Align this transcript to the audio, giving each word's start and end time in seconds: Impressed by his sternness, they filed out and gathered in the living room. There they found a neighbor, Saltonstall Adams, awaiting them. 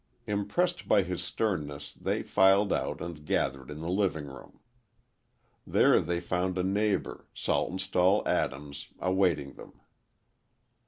Impressed 0.25 0.87
by 0.87 1.03
his 1.03 1.23
sternness, 1.23 1.93
they 1.93 2.23
filed 2.23 2.73
out 2.73 3.01
and 3.01 3.23
gathered 3.23 3.69
in 3.69 3.81
the 3.81 3.87
living 3.87 4.25
room. 4.25 4.59
There 5.67 5.99
they 5.99 6.19
found 6.19 6.57
a 6.57 6.63
neighbor, 6.63 7.27
Saltonstall 7.35 8.25
Adams, 8.27 8.87
awaiting 8.99 9.53
them. 9.53 9.79